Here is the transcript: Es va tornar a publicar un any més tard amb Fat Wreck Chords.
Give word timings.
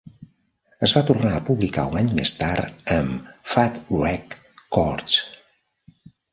Es 0.87 0.93
va 0.97 1.03
tornar 1.09 1.33
a 1.35 1.41
publicar 1.49 1.83
un 1.91 1.99
any 2.01 2.09
més 2.21 2.33
tard 2.39 2.91
amb 2.97 3.29
Fat 3.53 3.79
Wreck 4.01 4.37
Chords. 4.67 5.23